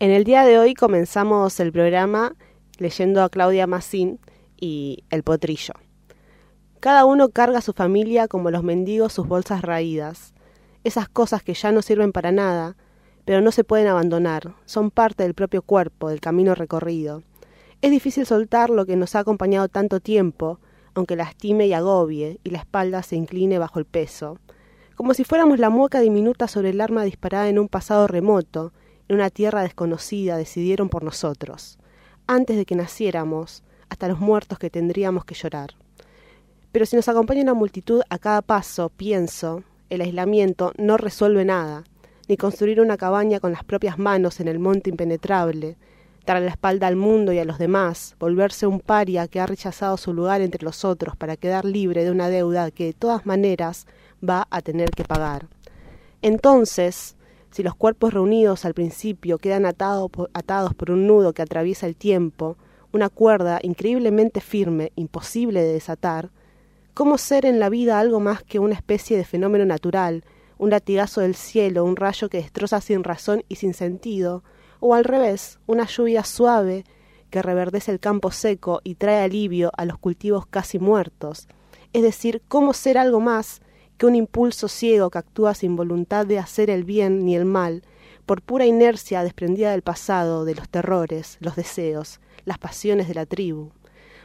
En 0.00 0.12
el 0.12 0.22
día 0.22 0.44
de 0.44 0.60
hoy 0.60 0.74
comenzamos 0.74 1.58
el 1.58 1.72
programa 1.72 2.36
leyendo 2.78 3.20
a 3.20 3.28
Claudia 3.28 3.66
Massín 3.66 4.20
y 4.56 5.02
El 5.10 5.24
Potrillo. 5.24 5.74
Cada 6.78 7.04
uno 7.04 7.30
carga 7.30 7.58
a 7.58 7.62
su 7.62 7.72
familia 7.72 8.28
como 8.28 8.52
los 8.52 8.62
mendigos 8.62 9.12
sus 9.12 9.26
bolsas 9.26 9.62
raídas, 9.62 10.34
esas 10.84 11.08
cosas 11.08 11.42
que 11.42 11.54
ya 11.54 11.72
no 11.72 11.82
sirven 11.82 12.12
para 12.12 12.30
nada, 12.30 12.76
pero 13.24 13.40
no 13.40 13.50
se 13.50 13.64
pueden 13.64 13.88
abandonar, 13.88 14.54
son 14.66 14.92
parte 14.92 15.24
del 15.24 15.34
propio 15.34 15.62
cuerpo, 15.62 16.10
del 16.10 16.20
camino 16.20 16.54
recorrido. 16.54 17.24
Es 17.82 17.90
difícil 17.90 18.24
soltar 18.24 18.70
lo 18.70 18.86
que 18.86 18.94
nos 18.94 19.16
ha 19.16 19.18
acompañado 19.18 19.66
tanto 19.66 19.98
tiempo, 19.98 20.60
aunque 20.94 21.16
lastime 21.16 21.66
y 21.66 21.72
agobie, 21.72 22.38
y 22.44 22.50
la 22.50 22.58
espalda 22.58 23.02
se 23.02 23.16
incline 23.16 23.58
bajo 23.58 23.80
el 23.80 23.84
peso, 23.84 24.38
como 24.94 25.12
si 25.12 25.24
fuéramos 25.24 25.58
la 25.58 25.70
mueca 25.70 25.98
diminuta 25.98 26.46
sobre 26.46 26.70
el 26.70 26.80
arma 26.80 27.02
disparada 27.02 27.48
en 27.48 27.58
un 27.58 27.68
pasado 27.68 28.06
remoto, 28.06 28.72
en 29.08 29.16
una 29.16 29.30
tierra 29.30 29.62
desconocida, 29.62 30.36
decidieron 30.36 30.88
por 30.88 31.02
nosotros, 31.02 31.78
antes 32.26 32.56
de 32.56 32.64
que 32.64 32.76
naciéramos, 32.76 33.62
hasta 33.88 34.08
los 34.08 34.20
muertos 34.20 34.58
que 34.58 34.70
tendríamos 34.70 35.24
que 35.24 35.34
llorar. 35.34 35.70
Pero 36.72 36.84
si 36.86 36.96
nos 36.96 37.08
acompaña 37.08 37.42
una 37.42 37.54
multitud 37.54 38.02
a 38.10 38.18
cada 38.18 38.42
paso, 38.42 38.90
pienso, 38.90 39.62
el 39.88 40.02
aislamiento 40.02 40.72
no 40.76 40.98
resuelve 40.98 41.44
nada, 41.44 41.84
ni 42.28 42.36
construir 42.36 42.80
una 42.80 42.98
cabaña 42.98 43.40
con 43.40 43.52
las 43.52 43.64
propias 43.64 43.98
manos 43.98 44.40
en 44.40 44.48
el 44.48 44.58
monte 44.58 44.90
impenetrable, 44.90 45.76
dar 46.26 46.42
la 46.42 46.50
espalda 46.50 46.86
al 46.86 46.96
mundo 46.96 47.32
y 47.32 47.38
a 47.38 47.46
los 47.46 47.58
demás, 47.58 48.14
volverse 48.20 48.66
un 48.66 48.80
paria 48.80 49.28
que 49.28 49.40
ha 49.40 49.46
rechazado 49.46 49.96
su 49.96 50.12
lugar 50.12 50.42
entre 50.42 50.62
los 50.62 50.84
otros 50.84 51.16
para 51.16 51.36
quedar 51.38 51.64
libre 51.64 52.04
de 52.04 52.10
una 52.10 52.28
deuda 52.28 52.70
que 52.70 52.84
de 52.84 52.92
todas 52.92 53.24
maneras 53.24 53.86
va 54.26 54.46
a 54.50 54.60
tener 54.60 54.90
que 54.90 55.04
pagar. 55.04 55.46
Entonces, 56.20 57.16
si 57.50 57.62
los 57.62 57.74
cuerpos 57.74 58.14
reunidos 58.14 58.64
al 58.64 58.74
principio 58.74 59.38
quedan 59.38 59.66
atados 59.66 60.74
por 60.74 60.90
un 60.90 61.06
nudo 61.06 61.32
que 61.32 61.42
atraviesa 61.42 61.86
el 61.86 61.96
tiempo, 61.96 62.56
una 62.92 63.08
cuerda 63.08 63.58
increíblemente 63.62 64.40
firme, 64.40 64.92
imposible 64.96 65.62
de 65.62 65.72
desatar, 65.72 66.30
¿Cómo 66.98 67.16
ser 67.16 67.46
en 67.46 67.60
la 67.60 67.68
vida 67.68 68.00
algo 68.00 68.18
más 68.18 68.42
que 68.42 68.58
una 68.58 68.74
especie 68.74 69.16
de 69.16 69.24
fenómeno 69.24 69.64
natural, 69.64 70.24
un 70.58 70.70
latigazo 70.70 71.20
del 71.20 71.36
cielo, 71.36 71.84
un 71.84 71.94
rayo 71.94 72.28
que 72.28 72.38
destroza 72.38 72.80
sin 72.80 73.04
razón 73.04 73.44
y 73.48 73.54
sin 73.54 73.72
sentido, 73.72 74.42
o 74.80 74.96
al 74.96 75.04
revés, 75.04 75.60
una 75.68 75.86
lluvia 75.86 76.24
suave 76.24 76.82
que 77.30 77.40
reverdece 77.40 77.92
el 77.92 78.00
campo 78.00 78.32
seco 78.32 78.80
y 78.82 78.96
trae 78.96 79.22
alivio 79.22 79.70
a 79.76 79.84
los 79.84 79.96
cultivos 79.96 80.44
casi 80.46 80.80
muertos? 80.80 81.46
Es 81.92 82.02
decir, 82.02 82.42
¿cómo 82.48 82.72
ser 82.72 82.98
algo 82.98 83.20
más 83.20 83.62
que 83.98 84.06
un 84.06 84.14
impulso 84.14 84.68
ciego 84.68 85.10
que 85.10 85.18
actúa 85.18 85.54
sin 85.54 85.76
voluntad 85.76 86.24
de 86.24 86.38
hacer 86.38 86.70
el 86.70 86.84
bien 86.84 87.24
ni 87.24 87.36
el 87.36 87.44
mal, 87.44 87.82
por 88.24 88.42
pura 88.42 88.64
inercia 88.64 89.22
desprendida 89.22 89.72
del 89.72 89.82
pasado, 89.82 90.44
de 90.44 90.54
los 90.54 90.68
terrores, 90.68 91.36
los 91.40 91.56
deseos, 91.56 92.20
las 92.44 92.58
pasiones 92.58 93.08
de 93.08 93.14
la 93.14 93.26
tribu? 93.26 93.70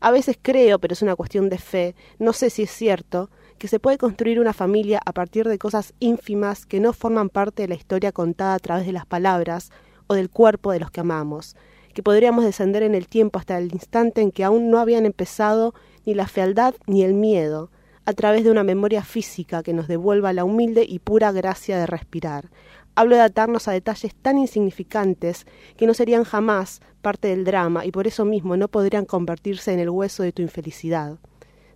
A 0.00 0.10
veces 0.10 0.38
creo, 0.40 0.78
pero 0.78 0.92
es 0.92 1.02
una 1.02 1.16
cuestión 1.16 1.48
de 1.48 1.58
fe, 1.58 1.94
no 2.18 2.32
sé 2.32 2.50
si 2.50 2.62
es 2.62 2.70
cierto, 2.70 3.30
que 3.58 3.68
se 3.68 3.80
puede 3.80 3.98
construir 3.98 4.40
una 4.40 4.52
familia 4.52 5.00
a 5.04 5.12
partir 5.12 5.48
de 5.48 5.58
cosas 5.58 5.92
ínfimas 5.98 6.64
que 6.64 6.80
no 6.80 6.92
forman 6.92 7.28
parte 7.28 7.62
de 7.62 7.68
la 7.68 7.74
historia 7.74 8.12
contada 8.12 8.54
a 8.54 8.58
través 8.60 8.86
de 8.86 8.92
las 8.92 9.04
palabras 9.04 9.70
o 10.06 10.14
del 10.14 10.30
cuerpo 10.30 10.72
de 10.72 10.80
los 10.80 10.90
que 10.90 11.00
amamos, 11.00 11.56
que 11.92 12.02
podríamos 12.02 12.44
descender 12.44 12.84
en 12.84 12.94
el 12.94 13.08
tiempo 13.08 13.38
hasta 13.38 13.58
el 13.58 13.72
instante 13.72 14.20
en 14.20 14.30
que 14.30 14.44
aún 14.44 14.70
no 14.70 14.78
habían 14.78 15.04
empezado 15.04 15.74
ni 16.06 16.14
la 16.14 16.28
fealdad 16.28 16.74
ni 16.86 17.02
el 17.02 17.14
miedo, 17.14 17.70
a 18.08 18.14
través 18.14 18.42
de 18.42 18.50
una 18.50 18.64
memoria 18.64 19.04
física 19.04 19.62
que 19.62 19.74
nos 19.74 19.86
devuelva 19.86 20.32
la 20.32 20.44
humilde 20.44 20.82
y 20.88 20.98
pura 20.98 21.30
gracia 21.30 21.78
de 21.78 21.84
respirar, 21.84 22.48
Hablo 22.94 23.16
de 23.16 23.22
atarnos 23.22 23.68
a 23.68 23.72
detalles 23.72 24.14
tan 24.14 24.38
insignificantes 24.38 25.46
que 25.76 25.86
no 25.86 25.92
serían 25.92 26.24
jamás 26.24 26.80
parte 27.02 27.28
del 27.28 27.44
drama 27.44 27.84
y 27.84 27.92
por 27.92 28.06
eso 28.06 28.24
mismo 28.24 28.56
no 28.56 28.68
podrían 28.68 29.04
convertirse 29.04 29.74
en 29.74 29.78
el 29.78 29.90
hueso 29.90 30.22
de 30.22 30.32
tu 30.32 30.40
infelicidad. 30.40 31.18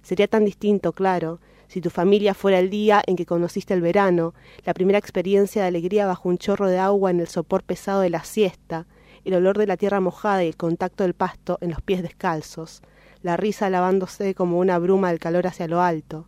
Sería 0.03 0.27
tan 0.27 0.47
distinto, 0.47 0.95
claro, 0.95 1.39
si 1.69 1.83
tu 1.83 1.91
familia 1.91 2.33
fuera 2.33 2.59
el 2.59 2.71
día 2.71 3.03
en 3.07 3.17
que 3.17 3.27
conociste 3.27 3.75
el 3.75 3.83
verano, 3.83 4.33
la 4.65 4.73
primera 4.73 4.99
experiencia 4.99 5.63
de 5.63 5.69
alegría 5.69 6.07
bajo 6.07 6.31
un 6.31 6.39
chorro 6.39 6.67
de 6.67 6.79
agua 6.79 7.11
en 7.11 7.21
el 7.21 7.29
sopor 7.29 7.63
pesado 7.63 8.01
de 8.01 8.11
la 8.11 8.25
siesta, 8.25 8.87
el 9.27 9.35
olor 9.35 9.59
de 9.59 9.67
la 9.67 9.77
tierra 9.77 10.01
mojada 10.01 10.43
y 10.43 10.49
el 10.49 10.57
contacto 10.57 11.05
del 11.05 11.15
pasto 11.15 11.59
en 11.61 11.71
los 11.71 11.83
pies 11.83 12.03
descalzos, 12.03 12.83
la 13.23 13.37
risa 13.37 13.71
lavándose 13.71 14.35
como 14.35 14.59
una 14.59 14.79
bruma 14.79 15.11
del 15.11 15.19
calor 15.19 15.47
hacia 15.47 15.69
lo 15.69 15.81
alto, 15.81 16.27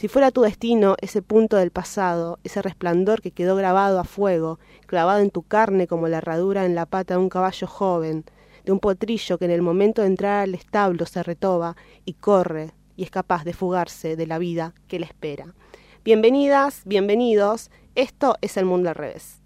si 0.00 0.08
fuera 0.08 0.30
tu 0.30 0.40
destino 0.40 0.96
ese 1.02 1.20
punto 1.20 1.58
del 1.58 1.70
pasado, 1.70 2.38
ese 2.42 2.62
resplandor 2.62 3.20
que 3.20 3.32
quedó 3.32 3.54
grabado 3.54 4.00
a 4.00 4.04
fuego, 4.04 4.58
clavado 4.86 5.20
en 5.20 5.30
tu 5.30 5.42
carne 5.42 5.86
como 5.86 6.08
la 6.08 6.16
herradura 6.16 6.64
en 6.64 6.74
la 6.74 6.86
pata 6.86 7.12
de 7.12 7.20
un 7.20 7.28
caballo 7.28 7.66
joven, 7.66 8.24
de 8.64 8.72
un 8.72 8.78
potrillo 8.78 9.36
que 9.36 9.44
en 9.44 9.50
el 9.50 9.60
momento 9.60 10.00
de 10.00 10.08
entrar 10.08 10.44
al 10.44 10.54
establo 10.54 11.04
se 11.04 11.22
retoba 11.22 11.76
y 12.06 12.14
corre 12.14 12.72
y 12.96 13.02
es 13.02 13.10
capaz 13.10 13.44
de 13.44 13.52
fugarse 13.52 14.16
de 14.16 14.26
la 14.26 14.38
vida 14.38 14.72
que 14.88 14.98
le 14.98 15.04
espera. 15.04 15.54
Bienvenidas, 16.02 16.80
bienvenidos, 16.86 17.70
esto 17.94 18.36
es 18.40 18.56
el 18.56 18.64
mundo 18.64 18.88
al 18.88 18.94
revés. 18.94 19.39